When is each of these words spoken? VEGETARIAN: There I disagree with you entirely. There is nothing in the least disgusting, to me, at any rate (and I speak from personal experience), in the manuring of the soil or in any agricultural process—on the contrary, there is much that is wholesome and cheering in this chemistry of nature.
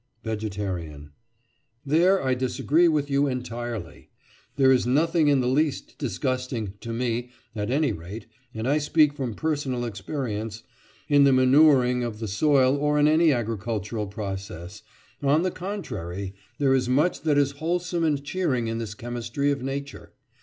VEGETARIAN: 0.23 1.11
There 1.85 2.23
I 2.23 2.33
disagree 2.33 2.87
with 2.87 3.11
you 3.11 3.27
entirely. 3.27 4.09
There 4.55 4.71
is 4.71 4.87
nothing 4.87 5.27
in 5.27 5.41
the 5.41 5.47
least 5.47 5.95
disgusting, 5.99 6.73
to 6.81 6.91
me, 6.91 7.29
at 7.55 7.69
any 7.69 7.91
rate 7.91 8.25
(and 8.51 8.67
I 8.67 8.79
speak 8.79 9.13
from 9.13 9.35
personal 9.35 9.85
experience), 9.85 10.63
in 11.07 11.23
the 11.23 11.31
manuring 11.31 12.03
of 12.03 12.17
the 12.17 12.27
soil 12.27 12.75
or 12.77 12.97
in 12.97 13.07
any 13.07 13.31
agricultural 13.31 14.07
process—on 14.07 15.43
the 15.43 15.51
contrary, 15.51 16.33
there 16.57 16.73
is 16.73 16.89
much 16.89 17.21
that 17.21 17.37
is 17.37 17.51
wholesome 17.61 18.03
and 18.03 18.23
cheering 18.23 18.65
in 18.67 18.79
this 18.79 18.95
chemistry 18.95 19.51
of 19.51 19.61
nature. 19.61 20.13